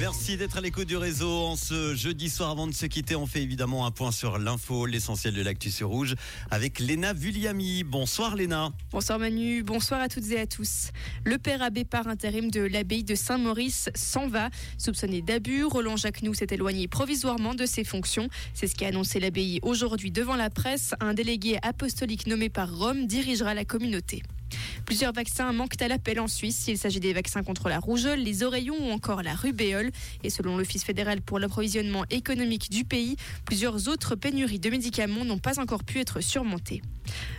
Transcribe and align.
Merci 0.00 0.36
d'être 0.36 0.56
à 0.56 0.60
l'écoute 0.60 0.88
du 0.88 0.96
réseau. 0.96 1.30
En 1.30 1.54
ce 1.54 1.94
jeudi 1.94 2.28
soir, 2.28 2.50
avant 2.50 2.66
de 2.66 2.74
se 2.74 2.84
quitter, 2.86 3.14
on 3.14 3.26
fait 3.26 3.42
évidemment 3.42 3.86
un 3.86 3.92
point 3.92 4.10
sur 4.10 4.38
l'info, 4.38 4.86
l'essentiel 4.86 5.34
de 5.34 5.40
l'actu 5.40 5.70
sur 5.70 5.88
rouge, 5.88 6.16
avec 6.50 6.80
Léna 6.80 7.12
Vulliami. 7.12 7.84
Bonsoir 7.84 8.34
Léna. 8.34 8.72
Bonsoir 8.90 9.20
Manu, 9.20 9.62
bonsoir 9.62 10.00
à 10.00 10.08
toutes 10.08 10.28
et 10.32 10.40
à 10.40 10.48
tous. 10.48 10.90
Le 11.24 11.38
père 11.38 11.62
abbé 11.62 11.84
par 11.84 12.08
intérim 12.08 12.50
de 12.50 12.60
l'abbaye 12.60 13.04
de 13.04 13.14
Saint-Maurice 13.14 13.88
s'en 13.94 14.26
va. 14.26 14.50
Soupçonné 14.78 15.22
d'abus, 15.22 15.64
Roland 15.64 15.96
Jacquenoux 15.96 16.34
s'est 16.34 16.48
éloigné 16.50 16.88
provisoirement 16.88 17.54
de 17.54 17.64
ses 17.64 17.84
fonctions. 17.84 18.28
C'est 18.52 18.66
ce 18.66 18.74
qu'a 18.74 18.88
annoncé 18.88 19.20
l'abbaye 19.20 19.60
aujourd'hui 19.62 20.10
devant 20.10 20.36
la 20.36 20.50
presse. 20.50 20.94
Un 21.00 21.14
délégué 21.14 21.58
apostolique 21.62 22.26
nommé 22.26 22.48
par 22.48 22.76
Rome 22.76 23.06
dirigera 23.06 23.54
la 23.54 23.64
communauté. 23.64 24.24
Plusieurs 24.86 25.12
vaccins 25.12 25.52
manquent 25.52 25.80
à 25.80 25.88
l'appel 25.88 26.20
en 26.20 26.28
Suisse. 26.28 26.66
Il 26.68 26.76
s'agit 26.76 27.00
des 27.00 27.12
vaccins 27.12 27.42
contre 27.42 27.68
la 27.68 27.78
rougeole, 27.78 28.18
les 28.18 28.42
oreillons 28.42 28.76
ou 28.78 28.90
encore 28.90 29.22
la 29.22 29.34
rubéole. 29.34 29.90
Et 30.22 30.30
selon 30.30 30.56
l'Office 30.58 30.84
fédéral 30.84 31.22
pour 31.22 31.38
l'approvisionnement 31.38 32.04
économique 32.10 32.70
du 32.70 32.84
pays, 32.84 33.16
plusieurs 33.46 33.88
autres 33.88 34.14
pénuries 34.14 34.58
de 34.58 34.70
médicaments 34.70 35.24
n'ont 35.24 35.38
pas 35.38 35.58
encore 35.58 35.84
pu 35.84 36.00
être 36.00 36.20
surmontées. 36.20 36.82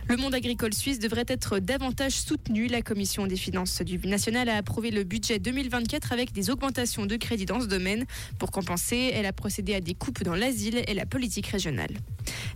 Le 0.08 0.16
monde 0.16 0.34
agricole 0.34 0.74
suisse 0.74 0.98
devrait 0.98 1.24
être 1.28 1.58
davantage 1.58 2.12
soutenu. 2.12 2.66
La 2.66 2.82
Commission 2.82 3.26
des 3.26 3.36
finances 3.36 3.82
du 3.82 3.98
national 3.98 4.48
a 4.48 4.56
approuvé 4.56 4.90
le 4.90 5.04
budget 5.04 5.38
2024 5.38 6.12
avec 6.12 6.32
des 6.32 6.50
augmentations 6.50 7.06
de 7.06 7.16
crédits 7.16 7.46
dans 7.46 7.60
ce 7.60 7.66
domaine. 7.66 8.06
Pour 8.38 8.50
compenser, 8.50 9.10
elle 9.14 9.26
a 9.26 9.32
procédé 9.32 9.74
à 9.74 9.80
des 9.80 9.94
coupes 9.94 10.22
dans 10.22 10.34
l'asile 10.34 10.82
et 10.86 10.94
la 10.94 11.06
politique 11.06 11.46
régionale. 11.46 11.96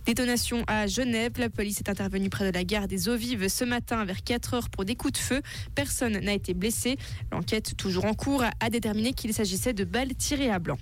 Détonation 0.05 0.63
à 0.65 0.87
Genève. 0.87 1.33
La 1.37 1.49
police 1.49 1.79
est 1.79 1.89
intervenue 1.89 2.29
près 2.29 2.49
de 2.49 2.53
la 2.53 2.63
gare 2.63 2.87
des 2.87 3.07
Eaux 3.07 3.15
Vives 3.15 3.47
ce 3.49 3.63
matin 3.63 4.03
vers 4.03 4.23
4 4.23 4.55
heures 4.55 4.69
pour 4.69 4.83
des 4.83 4.95
coups 4.95 5.13
de 5.13 5.17
feu. 5.19 5.41
Personne 5.75 6.17
n'a 6.17 6.33
été 6.33 6.55
blessé. 6.55 6.97
L'enquête, 7.31 7.77
toujours 7.77 8.05
en 8.05 8.15
cours, 8.15 8.43
a 8.59 8.69
déterminé 8.71 9.13
qu'il 9.13 9.31
s'agissait 9.31 9.73
de 9.73 9.83
balles 9.83 10.15
tirées 10.15 10.49
à 10.49 10.57
blanc. 10.57 10.77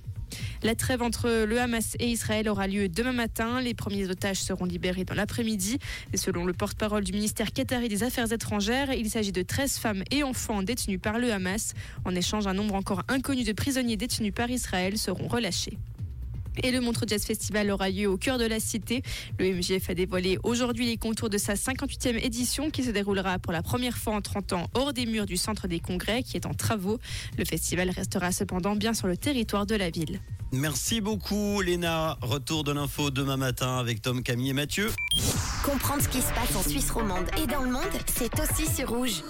La 0.64 0.74
trêve 0.76 1.02
entre 1.02 1.44
le 1.46 1.60
Hamas 1.60 1.96
et 2.00 2.08
Israël 2.08 2.48
aura 2.48 2.68
lieu 2.68 2.88
demain 2.88 3.12
matin. 3.12 3.60
Les 3.60 3.74
premiers 3.74 4.10
otages 4.10 4.42
seront 4.42 4.66
libérés 4.66 5.04
dans 5.04 5.16
l'après-midi. 5.16 5.80
selon 6.16 6.46
le 6.46 6.54
porte-parole 6.54 7.04
du 7.04 7.12
ministère 7.12 7.52
qatari 7.52 7.90
des 7.90 8.04
Affaires 8.04 8.32
étrangères, 8.32 8.94
il 8.94 9.10
s'agit 9.10 9.34
de 9.34 9.42
13 9.42 9.80
femmes 9.80 10.04
et 10.12 10.24
enfants 10.24 10.64
détenus 10.64 11.00
par 11.02 11.20
le 11.20 11.34
Hamas. 11.34 11.74
En 12.06 12.16
échange, 12.16 12.48
un 12.48 12.54
nombre 12.54 12.76
encore 12.76 13.04
inconnu 13.10 13.44
de 13.44 13.52
prisonniers 13.52 13.98
détenus 13.98 14.34
par 14.34 14.50
Israël 14.50 14.98
seront 14.98 15.28
relâchés. 15.28 15.78
Et 16.64 16.72
le 16.72 16.82
Montreux 16.82 17.06
Jazz 17.08 17.24
Festival 17.24 17.70
aura 17.72 17.90
lieu 17.90 18.08
au 18.08 18.18
cœur 18.18 18.38
de 18.38 18.46
la 18.46 18.60
cité. 18.60 19.04
Le 19.40 19.54
MGF 19.54 19.90
a 19.90 19.94
dévoilé 19.94 20.38
aujourd'hui 20.44 20.86
les 20.86 20.98
contours 20.98 21.30
de 21.30 21.38
sa 21.38 21.54
58e 21.54 22.24
édition 22.24 22.70
qui 22.70 22.84
se 22.84 22.92
déroulera 22.92 23.40
pour 23.40 23.54
la 23.54 23.62
première 23.62 23.98
fois 23.98 24.16
en 24.16 24.22
30 24.22 24.54
ans 24.54 24.68
hors 24.74 24.94
des 24.94 25.06
murs 25.06 25.26
du 25.26 25.38
centre 25.38 25.68
des 25.68 25.80
congrès 25.80 26.24
qui 26.24 26.38
est 26.38 26.46
en 26.46 26.54
travaux. 26.54 27.00
Le 27.38 27.46
festival 27.46 27.90
restera 27.90 28.32
cependant 28.32 28.76
bien 28.76 28.94
sur 28.94 29.08
le 29.08 29.18
territoire 29.18 29.66
de 29.66 29.76
la 29.76 29.90
ville. 29.90 30.20
Merci 30.52 31.00
beaucoup 31.00 31.62
Léna. 31.62 32.18
Retour 32.22 32.64
de 32.64 32.72
l'info 32.72 33.12
demain 33.12 33.38
matin 33.38 33.78
avec 33.78 34.02
Tom, 34.02 34.24
Camille 34.24 34.50
et 34.50 34.54
Mathieu. 34.54 34.92
Comprendre 35.64 36.02
ce 36.02 36.10
qui 36.10 36.22
se 36.22 36.34
passe 36.34 36.56
en 36.56 36.68
Suisse 36.68 36.90
romande 36.90 37.28
et 37.42 37.46
dans 37.46 37.62
le 37.62 37.72
monde, 37.72 37.84
c'est 38.08 38.32
aussi 38.40 38.66
sur 38.66 38.90
rouge. 38.90 39.22